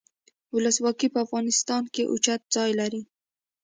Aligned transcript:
ولسواکي 0.55 1.07
په 1.11 1.19
افغانستان 1.25 1.83
کې 1.93 2.03
اوچت 2.11 2.41
ځای 2.55 2.71
لري. 2.79 3.01